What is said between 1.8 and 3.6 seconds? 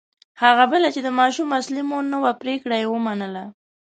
مور نه وه پرېکړه یې ومنله.